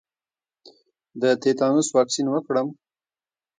[1.21, 2.67] د تیتانوس واکسین وکړم؟